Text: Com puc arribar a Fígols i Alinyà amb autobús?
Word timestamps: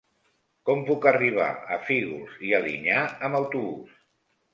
Com 0.67 0.79
puc 0.85 1.03
arribar 1.11 1.49
a 1.75 1.77
Fígols 1.89 2.39
i 2.47 2.55
Alinyà 2.61 3.03
amb 3.29 3.39
autobús? 3.41 4.01